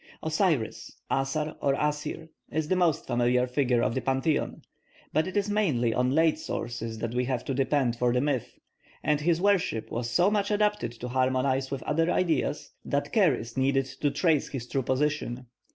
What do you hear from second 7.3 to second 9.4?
to depend for the myth; and his